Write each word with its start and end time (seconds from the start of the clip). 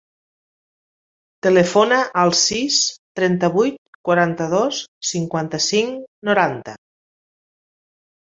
Telefona 1.47 1.99
al 2.21 2.33
sis, 2.39 2.77
trenta-vuit, 3.19 3.77
quaranta-dos, 4.09 4.81
cinquanta-cinc, 5.11 6.01
noranta. 6.31 6.75